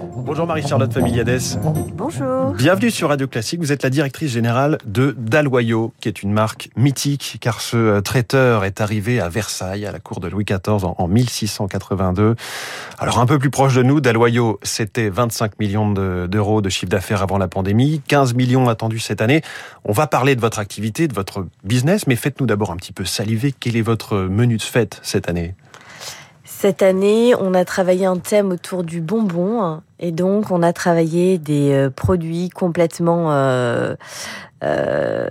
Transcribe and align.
Bonjour 0.00 0.46
Marie-Charlotte 0.46 0.92
Familiades. 0.92 1.40
Bonjour. 1.94 2.52
Bienvenue 2.52 2.90
sur 2.90 3.08
Radio 3.08 3.26
Classique. 3.26 3.58
Vous 3.58 3.72
êtes 3.72 3.82
la 3.82 3.90
directrice 3.90 4.30
générale 4.30 4.78
de 4.84 5.14
Dalloyau, 5.18 5.92
qui 6.00 6.08
est 6.08 6.22
une 6.22 6.32
marque 6.32 6.70
mythique, 6.76 7.38
car 7.40 7.60
ce 7.60 7.76
euh, 7.76 8.00
traiteur 8.00 8.64
est 8.64 8.80
arrivé 8.80 9.20
à 9.20 9.28
Versailles, 9.28 9.86
à 9.86 9.92
la 9.92 9.98
cour 9.98 10.20
de 10.20 10.28
Louis 10.28 10.44
XIV, 10.44 10.84
en 10.96 11.08
1682. 11.08 12.36
Alors 12.98 13.18
un 13.18 13.26
peu 13.26 13.40
plus 13.40 13.50
proche 13.50 13.74
de 13.74 13.82
nous, 13.82 14.00
Dalloyau, 14.00 14.60
c'était 14.62 15.08
25 15.08 15.58
millions 15.58 15.90
d'euros 15.90 16.62
de 16.62 16.68
chiffre 16.68 16.90
d'affaires 16.90 17.22
avant 17.22 17.38
la 17.38 17.48
pandémie, 17.48 18.00
15 18.06 18.34
millions 18.34 18.68
attendus 18.68 19.00
cette 19.00 19.20
année. 19.20 19.42
On 19.84 19.92
va 19.92 20.06
parler 20.06 20.36
de 20.36 20.40
votre 20.40 20.60
activité, 20.60 21.08
de 21.08 21.14
votre 21.14 21.46
business, 21.64 22.06
mais 22.06 22.16
faites-nous 22.16 22.46
d'abord 22.46 22.70
un 22.70 22.76
petit 22.76 22.92
peu 22.92 23.04
saliver. 23.04 23.52
Quel 23.58 23.76
est 23.76 23.82
votre 23.82 24.16
menu 24.16 24.58
de 24.58 24.62
fête 24.62 25.00
cette 25.02 25.28
année? 25.28 25.54
Cette 26.60 26.82
année, 26.82 27.36
on 27.38 27.54
a 27.54 27.64
travaillé 27.64 28.04
un 28.04 28.16
thème 28.16 28.50
autour 28.50 28.82
du 28.82 29.00
bonbon 29.00 29.80
et 30.00 30.10
donc 30.10 30.50
on 30.50 30.64
a 30.64 30.72
travaillé 30.72 31.38
des 31.38 31.70
euh, 31.70 31.88
produits 31.88 32.48
complètement 32.48 33.30
euh, 33.30 33.94
euh, 34.64 35.30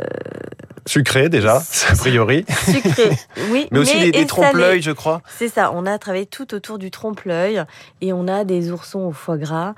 sucrés 0.85 1.27
déjà, 1.27 1.62
a 1.90 1.95
priori. 1.98 2.45
Sucrés, 2.71 3.09
oui. 3.52 3.68
mais 3.71 3.80
aussi 3.80 4.09
des, 4.09 4.26
trompe-l'œil, 4.26 4.82
je 4.82 4.91
crois. 4.91 5.21
C'est 5.38 5.49
ça. 5.49 5.73
On 5.76 5.85
a 5.85 5.98
travaillé 5.98 6.27
tout 6.27 6.54
autour 6.54 6.77
du 6.77 6.91
trompe-l'œil 6.91 7.62
et 7.99 8.13
on 8.13 8.30
a 8.30 8.46
des 8.46 8.71
oursons 8.71 9.02
au 9.02 9.12
foie 9.12 9.38
gras, 9.38 9.73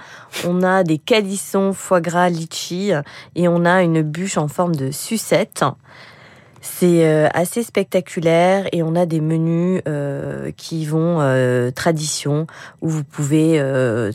on 0.45 0.62
a 0.62 0.84
des 0.84 0.99
calissons 0.99 1.73
foie 1.73 1.99
gras 1.99 2.29
litchi 2.29 2.91
et 3.35 3.48
on 3.48 3.66
a 3.66 3.81
une 3.81 4.04
bûche 4.04 4.38
en 4.38 4.49
forme 4.49 4.76
de 4.76 4.91
sucette. 4.91 5.66
C'est 6.62 7.05
euh, 7.05 7.27
assez 7.34 7.63
spectaculaire 7.63 8.68
et 8.72 8.84
on 8.84 8.95
a 8.95 9.05
des 9.05 9.22
menus 9.22 9.81
euh, 9.88 10.52
qui 10.58 10.85
vont 10.85 11.18
euh, 11.20 11.72
tradition 11.72 12.48
où 12.82 12.90
vous 12.90 13.04
pouvez 13.04 13.62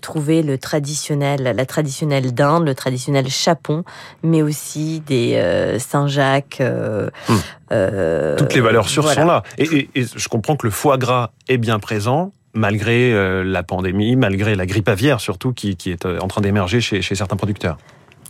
trouver 0.00 0.42
le 0.42 0.58
traditionnel, 0.58 1.54
la 1.56 1.66
traditionnelle 1.66 2.34
dinde, 2.34 2.64
le 2.64 2.74
traditionnel 2.74 3.28
chapon, 3.28 3.84
mais 4.22 4.42
aussi 4.42 5.00
des 5.06 5.40
Saint-Jacques. 5.78 6.60
Hmm. 6.60 8.36
Toutes 8.36 8.54
les 8.54 8.60
valeurs 8.60 8.88
sûres 8.88 9.10
sont 9.10 9.24
là. 9.24 9.42
Et, 9.58 9.88
et, 9.94 10.04
je 10.04 10.28
comprends 10.28 10.56
que 10.56 10.66
le 10.66 10.70
foie 10.70 10.98
gras 10.98 11.30
est 11.48 11.58
bien 11.58 11.78
présent 11.78 12.32
malgré 12.54 13.44
la 13.44 13.62
pandémie, 13.62 14.16
malgré 14.16 14.54
la 14.54 14.66
grippe 14.66 14.88
aviaire 14.88 15.20
surtout 15.20 15.52
qui, 15.52 15.76
qui 15.76 15.90
est 15.90 16.06
en 16.06 16.28
train 16.28 16.40
d'émerger 16.40 16.80
chez, 16.80 17.02
chez 17.02 17.14
certains 17.14 17.36
producteurs. 17.36 17.78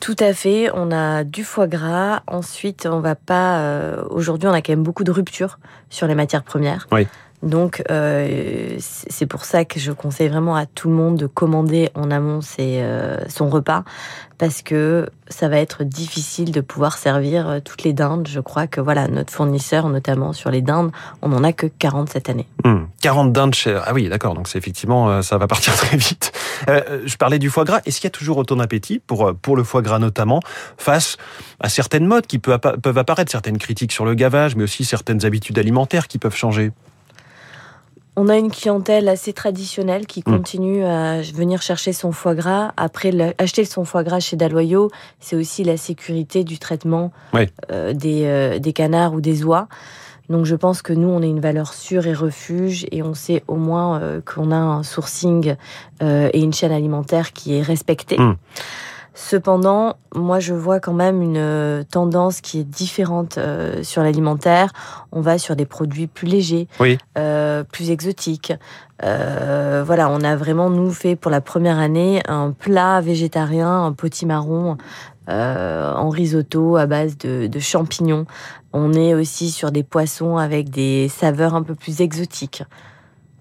Tout 0.04 0.16
à 0.20 0.34
fait. 0.34 0.68
On 0.74 0.92
a 0.92 1.24
du 1.24 1.44
foie 1.44 1.66
gras. 1.66 2.24
Ensuite, 2.26 2.84
on 2.84 3.00
va 3.00 3.14
pas. 3.14 3.60
Euh, 3.60 4.04
aujourd'hui, 4.10 4.46
on 4.46 4.52
a 4.52 4.60
quand 4.60 4.72
même 4.72 4.82
beaucoup 4.82 5.02
de 5.02 5.10
ruptures 5.10 5.58
sur 5.88 6.06
les 6.06 6.14
matières 6.14 6.42
premières. 6.42 6.86
Oui. 6.92 7.06
Donc, 7.44 7.82
euh, 7.90 8.76
c'est 8.78 9.26
pour 9.26 9.44
ça 9.44 9.66
que 9.66 9.78
je 9.78 9.92
conseille 9.92 10.28
vraiment 10.28 10.56
à 10.56 10.64
tout 10.64 10.88
le 10.88 10.94
monde 10.94 11.18
de 11.18 11.26
commander 11.26 11.90
en 11.94 12.10
amont 12.10 12.40
euh, 12.58 13.18
son 13.28 13.50
repas, 13.50 13.84
parce 14.38 14.62
que 14.62 15.10
ça 15.28 15.48
va 15.48 15.58
être 15.58 15.84
difficile 15.84 16.52
de 16.52 16.62
pouvoir 16.62 16.96
servir 16.96 17.48
euh, 17.48 17.60
toutes 17.62 17.82
les 17.82 17.92
dindes. 17.92 18.26
Je 18.26 18.40
crois 18.40 18.66
que 18.66 18.80
voilà, 18.80 19.08
notre 19.08 19.30
fournisseur, 19.30 19.90
notamment 19.90 20.32
sur 20.32 20.50
les 20.50 20.62
dindes, 20.62 20.90
on 21.20 21.28
n'en 21.28 21.44
a 21.44 21.52
que 21.52 21.66
40 21.66 22.08
cette 22.08 22.30
année. 22.30 22.48
40 23.02 23.28
hmm. 23.28 23.32
dindes 23.32 23.54
chez... 23.54 23.78
Ah 23.84 23.92
oui, 23.92 24.08
d'accord, 24.08 24.34
donc 24.34 24.48
c'est 24.48 24.56
effectivement, 24.56 25.20
ça 25.20 25.36
va 25.36 25.46
partir 25.46 25.74
très 25.76 25.98
vite. 25.98 26.32
je 26.66 27.16
parlais 27.16 27.38
du 27.38 27.50
foie 27.50 27.64
gras. 27.64 27.80
Est-ce 27.84 28.00
qu'il 28.00 28.06
y 28.06 28.12
a 28.12 28.16
toujours 28.16 28.38
autant 28.38 28.56
d'appétit 28.56 29.00
pour, 29.00 29.34
pour 29.34 29.54
le 29.54 29.64
foie 29.64 29.82
gras 29.82 29.98
notamment, 29.98 30.40
face 30.78 31.18
à 31.60 31.68
certaines 31.68 32.06
modes 32.06 32.26
qui 32.26 32.38
peuvent 32.38 32.98
apparaître, 32.98 33.30
certaines 33.30 33.58
critiques 33.58 33.92
sur 33.92 34.06
le 34.06 34.14
gavage, 34.14 34.56
mais 34.56 34.64
aussi 34.64 34.86
certaines 34.86 35.26
habitudes 35.26 35.58
alimentaires 35.58 36.08
qui 36.08 36.18
peuvent 36.18 36.34
changer 36.34 36.72
on 38.16 38.28
a 38.28 38.36
une 38.36 38.50
clientèle 38.50 39.08
assez 39.08 39.32
traditionnelle 39.32 40.06
qui 40.06 40.20
mm. 40.20 40.22
continue 40.22 40.84
à 40.84 41.20
venir 41.22 41.62
chercher 41.62 41.92
son 41.92 42.12
foie 42.12 42.34
gras. 42.34 42.72
Après, 42.76 43.12
acheter 43.38 43.64
son 43.64 43.84
foie 43.84 44.04
gras 44.04 44.20
chez 44.20 44.36
Daloyau, 44.36 44.90
c'est 45.20 45.36
aussi 45.36 45.64
la 45.64 45.76
sécurité 45.76 46.44
du 46.44 46.58
traitement 46.58 47.12
euh, 47.34 47.46
euh, 47.70 48.58
des, 48.58 48.72
canards 48.72 49.14
ou 49.14 49.20
des 49.20 49.44
oies. 49.44 49.68
Donc 50.30 50.46
je 50.46 50.54
pense 50.54 50.80
que 50.80 50.92
nous, 50.92 51.08
on 51.08 51.22
a 51.22 51.26
une 51.26 51.40
valeur 51.40 51.74
sûre 51.74 52.06
et 52.06 52.14
refuge 52.14 52.86
et 52.90 53.02
on 53.02 53.14
sait 53.14 53.42
au 53.46 53.56
moins 53.56 54.00
euh, 54.00 54.20
qu'on 54.22 54.52
a 54.52 54.56
un 54.56 54.82
sourcing 54.82 55.56
et 56.00 56.40
une 56.40 56.52
chaîne 56.52 56.72
alimentaire 56.72 57.32
qui 57.32 57.56
est 57.56 57.62
respectée. 57.62 58.18
Mm. 58.18 58.36
Cependant, 59.16 59.94
moi, 60.12 60.40
je 60.40 60.54
vois 60.54 60.80
quand 60.80 60.92
même 60.92 61.22
une 61.22 61.36
euh, 61.36 61.84
tendance 61.84 62.40
qui 62.40 62.58
est 62.58 62.64
différente 62.64 63.38
euh, 63.38 63.84
sur 63.84 64.02
l'alimentaire. 64.02 64.72
On 65.12 65.20
va 65.20 65.38
sur 65.38 65.54
des 65.54 65.66
produits 65.66 66.08
plus 66.08 66.26
légers, 66.26 66.66
euh, 67.16 67.62
plus 67.62 67.90
exotiques. 67.90 68.52
voilà, 69.00 70.08
on 70.10 70.20
a 70.20 70.34
vraiment, 70.34 70.68
nous, 70.68 70.90
fait 70.90 71.14
pour 71.14 71.30
la 71.30 71.40
première 71.40 71.78
année 71.78 72.22
un 72.26 72.50
plat 72.50 73.00
végétarien, 73.00 73.84
un 73.84 73.92
potimarron 73.92 74.76
en 75.28 76.08
risotto 76.10 76.76
à 76.76 76.86
base 76.86 77.16
de, 77.16 77.46
de 77.46 77.58
champignons. 77.60 78.26
On 78.72 78.92
est 78.92 79.14
aussi 79.14 79.50
sur 79.50 79.70
des 79.70 79.84
poissons 79.84 80.38
avec 80.38 80.70
des 80.70 81.08
saveurs 81.08 81.54
un 81.54 81.62
peu 81.62 81.76
plus 81.76 82.00
exotiques 82.00 82.64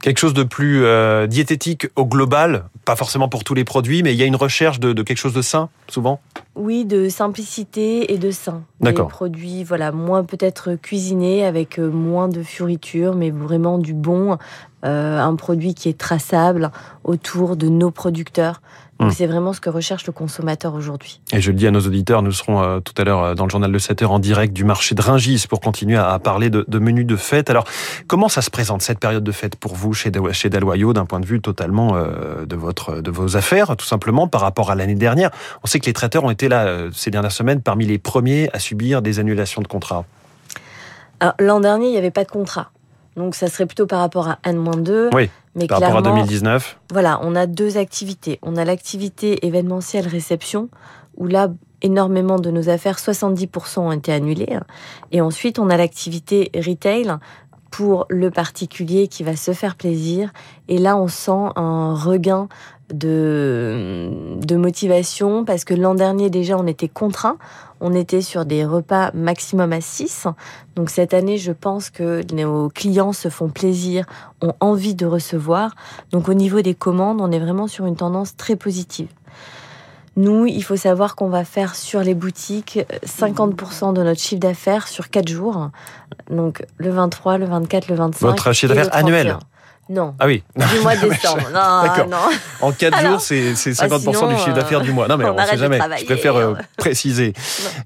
quelque 0.04 0.20
chose 0.20 0.34
de 0.34 0.44
plus 0.44 0.84
euh, 0.84 1.28
diététique 1.28 1.88
au 1.96 2.06
global, 2.06 2.66
pas 2.84 2.98
forcément 2.98 3.30
pour 3.30 3.46
tous 3.46 3.54
les 3.54 3.64
produits, 3.64 4.04
mais 4.04 4.14
il 4.14 4.20
y 4.20 4.24
a 4.24 4.26
une 4.26 4.36
recherche 4.36 4.82
de, 4.82 5.02
quelque 5.02 5.18
chose 5.18 5.34
de 5.34 5.42
sain, 5.42 5.70
souvent? 5.88 6.20
Oui, 6.56 6.84
de 6.84 7.08
simplicité 7.08 8.14
et 8.14 8.18
de 8.18 8.30
sain. 8.30 8.64
Des 8.82 8.92
produits, 8.92 9.64
voilà, 9.64 9.94
moins 9.94 10.26
peut-être 10.26 10.76
cuisinés, 10.76 11.46
avec 11.46 11.80
euh, 11.80 11.90
moins 11.90 12.28
de 12.28 12.44
fioritures, 12.44 13.16
mais 13.16 13.32
vraiment 13.32 13.78
du 13.78 13.94
bon, 13.94 14.38
euh, 14.84 15.20
un 15.20 15.36
produit 15.38 15.74
qui 15.74 15.88
est 15.88 15.98
traçable 15.98 16.72
autour 17.06 17.56
de 17.56 17.70
nos 17.70 17.90
producteurs. 17.90 18.62
Hmm. 19.04 19.12
c'est 19.12 19.28
vraiment 19.28 19.54
ce 19.54 19.62
que 19.62 19.70
recherche 19.70 20.06
le 20.08 20.14
consommateur 20.14 20.74
aujourd'hui. 20.74 21.22
Et 21.32 21.42
je 21.42 21.52
le 21.52 21.58
dis 21.58 21.68
à 21.68 21.72
nos 21.72 21.82
auditeurs, 21.82 22.22
nous 22.22 22.32
serons 22.32 22.62
euh, 22.62 22.80
tout 22.80 22.94
à 22.98 23.04
l'heure 23.04 23.24
euh, 23.24 23.34
dans 23.36 23.46
le 23.46 23.50
journal 23.50 23.72
de 23.72 23.78
7 23.78 24.02
heures 24.02 24.12
en 24.12 24.20
direct 24.20 24.54
du 24.54 24.64
marché 24.64 24.96
de 24.96 25.02
Ringis 25.02 25.46
pour 25.48 25.60
continuer 25.60 25.98
à, 25.98 26.18
parler 26.20 26.50
de, 26.50 26.66
de, 26.68 26.80
menus 26.80 27.06
de 27.06 27.16
fête. 27.16 27.50
Alors 27.50 27.66
comment 28.08 28.30
ça 28.30 28.42
se 28.42 28.50
présente 28.50 28.82
cette 28.82 29.00
période 29.00 29.24
de 29.24 29.32
fête 29.32 29.56
pour 29.56 29.76
vous 29.76 29.94
chez, 29.94 30.12
chez 30.32 30.50
Dalloyau 30.50 30.94
d'un 30.94 31.06
point 31.06 31.20
de 31.20 31.26
vue 31.26 31.42
totalement 31.42 31.96
euh, 31.96 32.46
de, 32.46 32.56
votre, 32.56 33.02
de 33.02 33.12
vos 33.12 33.36
affaires, 33.38 33.76
tout 33.76 33.86
simplement 33.86 34.28
par 34.28 34.42
rapport 34.42 34.72
à 34.72 34.76
l'année 34.76 34.96
dernière? 34.96 35.32
On 35.64 35.68
sait 35.68 35.80
que 35.80 35.86
les 35.86 35.94
traiteurs 35.94 36.24
ont 36.24 36.32
été 36.32 36.48
là 36.48 36.88
ces 36.94 37.12
dernières 37.12 37.32
semaines 37.32 37.62
parmi 37.62 37.86
les 37.86 37.98
premiers 37.98 38.50
à 38.54 38.60
subir 38.60 39.02
des 39.02 39.20
annulations 39.20 39.62
de 39.62 39.68
contrats. 39.68 40.06
L'an 41.40 41.60
dernier, 41.62 41.88
il 41.88 41.92
n'y 41.92 41.98
avait 41.98 42.12
pas 42.12 42.26
de 42.26 42.32
contrat. 42.32 42.72
Donc 43.16 43.36
ça 43.36 43.48
serait 43.48 43.66
plutôt 43.66 43.86
par 43.86 44.00
rapport 44.00 44.28
à 44.28 44.40
N-2. 44.44 45.10
Oui. 45.14 45.30
Mais 45.56 45.68
par 45.68 45.82
rapport 45.82 45.98
à 45.98 46.02
2019 46.02 46.80
Voilà, 46.92 47.20
on 47.22 47.36
a 47.36 47.46
deux 47.46 47.78
activités. 47.78 48.40
On 48.42 48.56
a 48.56 48.66
l'activité 48.66 49.46
événementielle 49.46 50.08
réception, 50.08 50.70
où 51.18 51.28
là, 51.28 51.50
énormément 51.84 52.40
de 52.40 52.50
nos 52.50 52.70
affaires, 52.70 52.98
70% 52.98 53.80
ont 53.80 53.92
été 53.92 54.12
annulées. 54.12 54.58
Et 55.12 55.22
ensuite, 55.22 55.60
on 55.60 55.70
a 55.70 55.78
l'activité 55.78 56.50
retail 56.56 57.18
pour 57.74 58.06
le 58.08 58.30
particulier 58.30 59.08
qui 59.08 59.24
va 59.24 59.36
se 59.36 59.52
faire 59.52 59.76
plaisir. 59.76 60.32
Et 60.68 60.78
là, 60.78 60.96
on 60.96 61.08
sent 61.08 61.50
un 61.56 61.96
regain 61.96 62.48
de, 62.94 64.12
motivation 64.56 65.44
parce 65.44 65.66
que 65.66 65.74
l'an 65.74 65.96
dernier 65.96 66.30
déjà 66.30 66.56
on 66.56 66.68
était 66.68 66.88
contraint, 66.88 67.38
on 67.82 67.96
était 67.96 68.22
sur 68.22 68.46
des 68.46 68.64
repas 68.64 69.10
maximum 69.16 69.74
à 69.74 69.82
6. 69.82 70.28
Donc 70.76 70.92
cette 70.92 71.16
année 71.16 71.40
je 71.40 71.52
pense 71.52 71.90
que 71.90 72.22
nos 72.32 72.70
clients 72.70 73.12
se 73.12 73.30
font 73.30 73.50
plaisir, 73.50 74.06
ont 74.42 74.54
envie 74.60 74.94
de 74.94 75.08
recevoir. 75.08 75.74
Donc 76.12 76.30
au 76.30 76.36
niveau 76.36 76.62
des 76.62 76.76
commandes 76.76 77.22
on 77.22 77.32
est 77.32 77.40
vraiment 77.40 77.68
sur 77.68 77.88
une 77.88 77.96
tendance 77.96 78.38
très 78.38 78.56
positive. 78.56 79.10
Nous, 80.16 80.46
il 80.46 80.64
faut 80.64 80.76
savoir 80.76 81.16
qu'on 81.16 81.30
va 81.30 81.44
faire 81.44 81.76
sur 81.76 82.02
les 82.02 82.14
boutiques 82.14 82.80
50% 83.06 83.94
de 83.94 84.04
notre 84.04 84.22
chiffre 84.22 84.40
d'affaires 84.40 84.88
sur 84.88 85.10
4 85.10 85.28
jours. 85.28 85.70
Donc 86.30 86.64
le 86.78 86.92
23, 86.92 87.38
le 87.38 87.46
24, 87.46 87.88
le 87.88 87.96
25. 87.96 88.28
Votre 88.28 88.54
chiffre 88.54 88.74
d'affaires 88.74 88.96
annuel 88.96 89.38
non. 89.90 90.16
Ah 90.18 90.28
oui. 90.28 90.44
Du 90.56 90.80
mois 90.80 90.96
de 90.96 91.10
décembre. 91.10 91.50
Non, 91.54 92.08
non. 92.10 92.18
En 92.62 92.72
4 92.72 93.02
jours, 93.08 93.22
c'est 93.22 93.54
50% 93.54 94.30
du 94.30 94.38
chiffre 94.38 94.54
d'affaires 94.54 94.82
du 94.82 94.92
mois. 94.92 95.08
Non, 95.08 95.18
mais 95.18 95.26
on 95.26 95.36
ne 95.36 95.46
sait 95.46 95.58
jamais. 95.58 95.80
Je 96.00 96.06
préfère 96.06 96.36
euh, 96.36 96.54
préciser. 96.78 97.34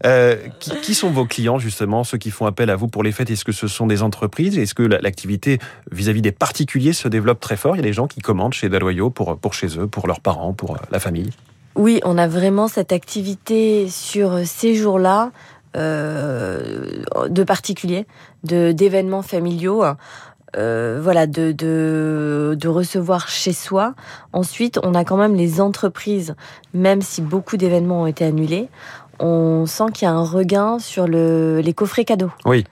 Euh, 0.06 0.36
qui, 0.60 0.94
sont 0.94 1.10
vos 1.10 1.26
clients, 1.26 1.58
justement, 1.58 2.04
ceux 2.04 2.18
qui 2.18 2.30
font 2.30 2.46
appel 2.46 2.70
à 2.70 2.76
vous 2.76 2.88
pour 2.88 3.04
les 3.04 3.12
fêtes? 3.12 3.32
Est-ce 3.32 3.46
que 3.46 3.52
ce 3.52 3.68
sont 3.68 3.88
des 3.88 4.04
entreprises? 4.04 4.58
Est-ce 4.58 4.76
que 4.76 4.84
l'activité 4.84 5.60
vis-à-vis 5.92 6.22
des 6.22 6.32
particuliers 6.32 6.94
se 6.94 7.08
développe 7.08 7.40
très 7.40 7.58
fort? 7.58 7.76
Il 7.76 7.80
y 7.80 7.82
a 7.82 7.88
des 7.88 7.94
gens 7.94 8.08
qui 8.08 8.22
commandent 8.22 8.54
chez 8.54 8.70
Daloyau 8.70 9.10
pour, 9.10 9.38
pour 9.38 9.56
chez 9.56 9.80
eux, 9.80 9.88
pour 9.88 10.08
leurs 10.08 10.22
parents, 10.22 10.54
pour 10.54 10.76
euh, 10.76 10.80
la 10.92 11.00
famille 11.00 11.32
Oui, 11.78 12.02
on 12.04 12.18
a 12.18 12.28
vraiment 12.28 12.68
cette 12.68 12.92
activité 12.92 13.88
sur 13.90 14.40
ces 14.46 14.76
jours-là. 14.76 15.32
de 15.76 17.44
particuliers, 17.44 18.08
de 18.44 18.72
d'événements 18.72 19.22
familiaux. 19.22 19.84
Euh, 20.56 21.00
voilà, 21.02 21.28
de, 21.28 21.52
de, 21.52 22.68
recevoir 22.68 23.28
chez 23.28 23.54
soi. 23.54 23.94
Ensuite, 24.34 24.80
on 24.84 24.96
a 24.96 25.04
quand 25.04 25.18
même 25.18 25.36
les 25.36 25.60
entreprises, 25.62 26.36
même 26.74 27.02
si 27.02 27.22
beaucoup 27.22 27.58
d'événements 27.58 28.04
ont 28.04 28.08
été 28.08 28.24
annulés, 28.24 28.70
on 29.20 29.66
sent 29.66 29.86
qu'il 29.94 30.06
y 30.08 30.10
a 30.10 30.14
un 30.14 30.24
regain 30.24 30.80
sur 30.80 31.08
le, 31.08 31.60
les 31.60 31.74
coffrets 31.74 32.06
cadeaux. 32.06 32.32
Oui. 32.46 32.66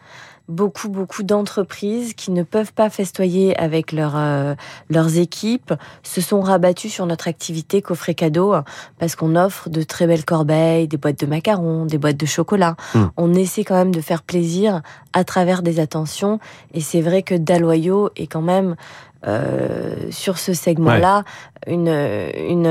Beaucoup, 0.47 0.89
beaucoup 0.89 1.23
d'entreprises 1.23 2.13
qui 2.13 2.31
ne 2.31 2.43
peuvent 2.43 2.73
pas 2.73 2.89
festoyer 2.89 3.57
avec 3.57 3.91
leur, 3.91 4.13
euh, 4.15 4.55
leurs 4.89 5.17
équipes 5.17 5.73
se 6.03 6.21
sont 6.21 6.41
rabattues 6.41 6.89
sur 6.89 7.05
notre 7.05 7.27
activité 7.27 7.81
coffret 7.81 8.13
cadeau 8.13 8.55
parce 8.99 9.15
qu'on 9.15 9.35
offre 9.35 9.69
de 9.69 9.81
très 9.83 10.07
belles 10.07 10.25
corbeilles, 10.25 10.87
des 10.87 10.97
boîtes 10.97 11.19
de 11.19 11.25
macarons, 11.25 11.85
des 11.85 11.97
boîtes 11.97 12.17
de 12.17 12.25
chocolat. 12.25 12.75
Hmm. 12.93 13.05
On 13.17 13.33
essaie 13.33 13.63
quand 13.63 13.75
même 13.75 13.93
de 13.93 14.01
faire 14.01 14.23
plaisir 14.23 14.81
à 15.13 15.23
travers 15.23 15.61
des 15.61 15.79
attentions 15.79 16.39
et 16.73 16.81
c'est 16.81 17.01
vrai 17.01 17.23
que 17.23 17.35
Daloyo 17.35 18.09
est 18.15 18.27
quand 18.27 18.41
même 18.41 18.75
euh, 19.27 19.95
sur 20.11 20.37
ce 20.37 20.53
segment-là 20.53 21.23
une, 21.67 21.87
une, 21.87 22.67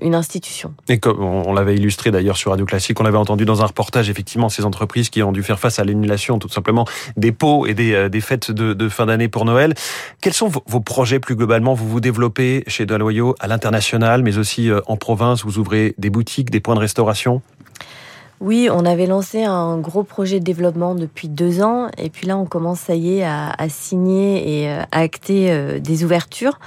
une, 0.00 0.14
institution. 0.14 0.72
Et 0.88 0.98
comme 0.98 1.22
on, 1.22 1.52
l'avait 1.52 1.74
illustré 1.74 2.10
d'ailleurs 2.10 2.36
sur 2.36 2.50
Radio 2.50 2.64
Classique, 2.64 2.98
on 3.00 3.04
avait 3.04 3.18
entendu 3.18 3.44
dans 3.44 3.62
un 3.62 3.66
reportage 3.66 4.08
effectivement 4.08 4.48
ces 4.48 4.64
entreprises 4.64 5.10
qui 5.10 5.22
ont 5.22 5.32
dû 5.32 5.42
faire 5.42 5.58
face 5.58 5.78
à 5.78 5.84
l'annulation 5.84 6.38
tout 6.38 6.48
simplement 6.48 6.86
des 7.16 7.32
pots 7.32 7.66
et 7.66 7.74
des, 7.74 7.92
euh, 7.92 8.08
des 8.08 8.20
fêtes 8.20 8.50
de, 8.50 8.72
de 8.72 8.88
fin 8.88 9.06
d'année 9.06 9.28
pour 9.28 9.44
Noël. 9.44 9.74
Quels 10.20 10.32
sont 10.32 10.48
vos, 10.48 10.80
projets 10.80 11.20
plus 11.20 11.36
globalement? 11.36 11.74
Vous 11.74 11.88
vous 11.88 12.00
développez 12.00 12.64
chez 12.66 12.86
Daloyo 12.86 13.34
à 13.40 13.48
l'international, 13.48 14.22
mais 14.22 14.38
aussi 14.38 14.70
euh, 14.70 14.80
en 14.86 14.96
province. 14.96 15.44
Vous 15.44 15.58
ouvrez 15.58 15.94
des 15.98 16.10
boutiques, 16.10 16.50
des 16.50 16.60
points 16.60 16.74
de 16.74 16.80
restauration? 16.80 17.42
Oui, 18.42 18.68
on 18.72 18.84
avait 18.84 19.06
lancé 19.06 19.44
un 19.44 19.78
gros 19.78 20.02
projet 20.02 20.40
de 20.40 20.44
développement 20.44 20.96
depuis 20.96 21.28
deux 21.28 21.62
ans, 21.62 21.88
et 21.96 22.10
puis 22.10 22.26
là, 22.26 22.36
on 22.36 22.44
commence, 22.44 22.80
ça 22.80 22.96
y 22.96 23.18
est, 23.18 23.24
à, 23.24 23.54
signer 23.68 24.62
et 24.62 24.68
euh, 24.68 24.82
à 24.90 24.98
acter 24.98 25.52
euh, 25.52 25.78
des 25.78 26.02
ouvertures. 26.02 26.58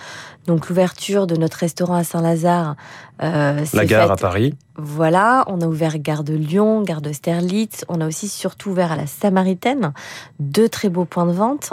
Donc 0.47 0.69
l'ouverture 0.69 1.27
de 1.27 1.35
notre 1.35 1.57
restaurant 1.57 1.95
à 1.95 2.05
Saint-Lazare. 2.05 2.77
Euh, 3.21 3.65
la 3.73 3.85
gare 3.85 4.09
à 4.09 4.15
Paris. 4.15 4.53
Voilà, 4.77 5.43
on 5.47 5.59
a 5.59 5.65
ouvert 5.65 5.97
gare 5.99 6.23
de 6.23 6.33
Lyon, 6.33 6.81
gare 6.81 7.01
de 7.01 7.11
Sterlitz. 7.11 7.83
On 7.89 7.99
a 7.99 8.07
aussi 8.07 8.29
surtout 8.29 8.69
ouvert 8.69 8.93
à 8.93 8.95
la 8.95 9.07
Samaritaine, 9.07 9.91
deux 10.39 10.69
très 10.69 10.87
beaux 10.87 11.05
points 11.05 11.25
de 11.25 11.33
vente. 11.33 11.71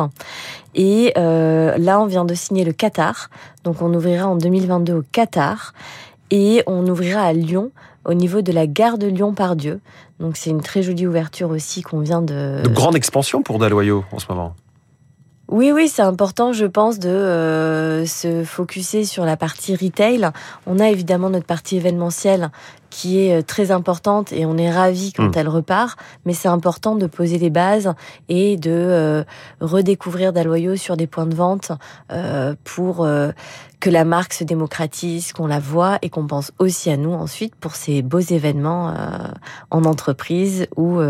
Et 0.75 1.13
là, 1.15 2.01
on 2.01 2.07
vient 2.07 2.25
de 2.25 2.35
signer 2.35 2.65
le 2.65 2.73
Qatar. 2.73 3.29
Donc 3.63 3.83
on 3.83 3.93
ouvrira 3.93 4.27
en 4.27 4.37
2022 4.37 4.95
au 4.95 5.03
Qatar. 5.13 5.75
Et 6.31 6.63
on 6.67 6.87
ouvrira 6.87 7.21
à 7.21 7.33
Lyon 7.35 7.71
au 8.05 8.15
niveau 8.15 8.43
de 8.43 8.53
la 8.53 8.67
gare 8.67 8.99
de 8.99 9.07
Lyon-Pardieu. 9.07 9.81
Donc 10.21 10.37
c'est 10.37 10.51
une 10.51 10.63
très 10.63 10.83
jolie 10.83 11.07
ouverture 11.07 11.51
aussi 11.51 11.83
qu'on 11.83 12.01
vient 12.01 12.23
de... 12.23 12.63
De 12.63 12.69
grande 12.69 12.97
expansion 12.97 13.43
pour 13.43 13.59
Daloyo 13.59 14.05
en 14.13 14.19
ce 14.19 14.27
moment. 14.29 14.55
Oui, 15.49 15.71
oui, 15.71 15.89
c'est 15.89 16.03
important, 16.03 16.55
je 16.55 16.65
pense, 16.65 16.99
de 16.99 17.11
euh, 17.11 18.07
se 18.07 18.43
focuser 18.43 19.05
sur 19.05 19.27
la 19.27 19.37
partie 19.37 19.77
retail. 19.77 20.31
On 20.67 20.79
a 20.79 20.89
évidemment 20.89 21.29
notre 21.29 21.45
partie 21.45 21.77
événementielle 21.77 22.51
qui 22.93 23.21
est 23.21 23.39
euh, 23.39 23.43
très 23.43 23.71
importante 23.71 24.33
et 24.33 24.45
on 24.45 24.57
est 24.57 24.71
ravi 24.71 25.13
quand 25.13 25.29
hmm. 25.29 25.39
elle 25.39 25.49
repart. 25.49 25.99
Mais 26.27 26.35
c'est 26.35 26.49
important 26.49 26.95
de 26.95 27.07
poser 27.07 27.39
les 27.39 27.51
bases 27.51 27.93
et 28.29 28.57
de 28.57 28.71
euh, 28.71 29.25
redécouvrir 29.61 30.33
Daloyo 30.33 30.77
sur 30.77 30.97
des 30.97 31.07
points 31.07 31.27
de 31.27 31.35
vente 31.35 31.73
pour 32.65 33.07
que 33.81 33.91
la 33.91 34.05
marque 34.05 34.33
se 34.33 34.45
démocratise, 34.45 35.33
qu'on 35.33 35.47
la 35.47 35.59
voit 35.59 35.99
et 36.03 36.11
qu'on 36.11 36.27
pense 36.27 36.53
aussi 36.59 36.91
à 36.91 36.97
nous 36.97 37.13
ensuite 37.13 37.55
pour 37.57 37.75
ces 37.75 38.03
beaux 38.03 38.21
événements 38.21 38.95
en 39.71 39.85
entreprise 39.85 40.67
ou 40.77 41.01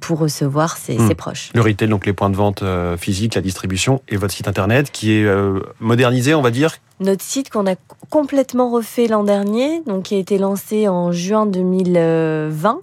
pour 0.00 0.18
recevoir 0.18 0.76
ses, 0.76 0.96
hmm. 0.96 1.14
proches. 1.14 1.50
Le 1.54 1.60
retail, 1.60 1.88
donc 1.88 2.06
les 2.06 2.12
points 2.12 2.30
de 2.30 2.36
vente 2.36 2.62
euh, 2.62 2.96
physiques, 2.96 3.34
la 3.34 3.40
distribution 3.40 4.02
et 4.08 4.16
votre 4.16 4.32
site 4.32 4.48
internet 4.48 4.90
qui 4.90 5.12
est 5.12 5.24
euh, 5.24 5.60
modernisé, 5.80 6.34
on 6.34 6.42
va 6.42 6.50
dire 6.50 6.76
Notre 7.00 7.22
site 7.22 7.50
qu'on 7.50 7.66
a 7.66 7.76
complètement 8.10 8.70
refait 8.70 9.06
l'an 9.06 9.22
dernier, 9.22 9.82
donc 9.86 10.04
qui 10.04 10.14
a 10.16 10.18
été 10.18 10.36
lancé 10.36 10.88
en 10.88 11.12
juin 11.12 11.46
2020 11.46 12.80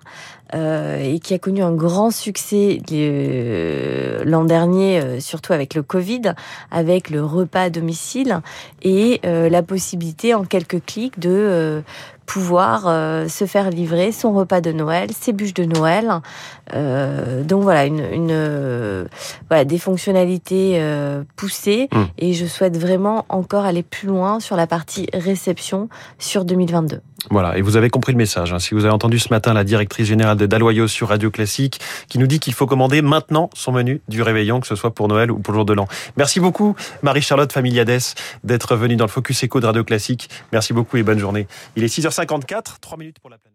euh, 0.53 0.97
et 1.03 1.19
qui 1.19 1.33
a 1.33 1.39
connu 1.39 1.61
un 1.61 1.73
grand 1.73 2.11
succès 2.11 2.79
l'an 4.25 4.45
dernier, 4.45 5.19
surtout 5.19 5.51
avec 5.51 5.75
le 5.75 5.83
Covid, 5.83 6.33
avec 6.71 7.09
le 7.09 7.25
repas 7.25 7.63
à 7.63 7.69
domicile 7.69 8.39
et 8.83 9.19
la 9.23 9.63
possibilité 9.63 10.33
en 10.33 10.45
quelques 10.45 10.83
clics 10.85 11.19
de 11.19 11.83
pouvoir 12.25 12.85
euh, 12.87 13.27
se 13.27 13.45
faire 13.45 13.69
livrer 13.69 14.11
son 14.11 14.33
repas 14.33 14.61
de 14.61 14.71
Noël, 14.71 15.09
ses 15.11 15.33
bûches 15.33 15.53
de 15.53 15.65
Noël. 15.65 16.21
Euh, 16.73 17.43
donc 17.43 17.63
voilà, 17.63 17.85
une, 17.85 18.03
une 18.11 18.31
euh, 18.31 19.05
voilà, 19.49 19.65
des 19.65 19.77
fonctionnalités 19.77 20.81
poussées 21.35 21.89
mmh. 21.91 22.03
et 22.17 22.33
je 22.33 22.45
souhaite 22.45 22.77
vraiment 22.77 23.25
encore 23.29 23.65
aller 23.65 23.83
plus 23.83 24.07
loin 24.07 24.39
sur 24.39 24.55
la 24.55 24.67
partie 24.67 25.07
réception 25.13 25.89
sur 26.19 26.45
2022. 26.45 27.01
Voilà, 27.29 27.57
et 27.57 27.61
vous 27.61 27.75
avez 27.77 27.89
compris 27.89 28.11
le 28.11 28.17
message. 28.17 28.53
Hein. 28.53 28.59
Si 28.59 28.73
vous 28.73 28.85
avez 28.85 28.93
entendu 28.93 29.19
ce 29.19 29.29
matin 29.29 29.53
la 29.53 29.63
directrice 29.63 30.07
générale 30.07 30.37
de 30.37 30.45
Daloyo 30.45 30.87
sur 30.87 31.09
Radio 31.09 31.31
Classique, 31.31 31.79
qui 32.07 32.19
nous 32.19 32.27
dit 32.27 32.39
qu'il 32.39 32.53
faut 32.53 32.65
commander 32.65 33.01
maintenant 33.01 33.49
son 33.53 33.71
menu 33.71 34.01
du 34.07 34.21
réveillon, 34.21 34.59
que 34.59 34.67
ce 34.67 34.75
soit 34.75 34.93
pour 34.93 35.07
Noël 35.07 35.31
ou 35.31 35.39
pour 35.39 35.53
le 35.53 35.57
jour 35.57 35.65
de 35.65 35.73
l'an. 35.73 35.87
Merci 36.17 36.39
beaucoup, 36.39 36.75
Marie-Charlotte 37.03 37.51
Familiades, 37.51 37.85
d'être 38.43 38.75
venue 38.75 38.95
dans 38.95 39.05
le 39.05 39.09
Focus 39.09 39.43
Echo 39.43 39.59
de 39.59 39.65
Radio 39.65 39.83
Classique. 39.83 40.29
Merci 40.51 40.73
beaucoup 40.73 40.97
et 40.97 41.03
bonne 41.03 41.19
journée. 41.19 41.47
Il 41.75 41.83
est 41.83 41.87
6h54, 41.87 42.79
3 42.81 42.97
minutes 42.97 43.19
pour 43.19 43.29
la 43.29 43.37
planète. 43.37 43.54